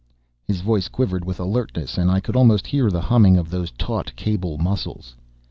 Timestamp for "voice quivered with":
0.61-1.39